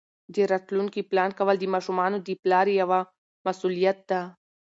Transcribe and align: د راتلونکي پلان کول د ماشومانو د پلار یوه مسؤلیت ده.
د 0.33 0.35
راتلونکي 0.51 1.01
پلان 1.09 1.29
کول 1.39 1.55
د 1.59 1.65
ماشومانو 1.73 2.17
د 2.27 2.29
پلار 2.41 2.67
یوه 2.81 2.99
مسؤلیت 3.45 3.99
ده. 4.09 4.21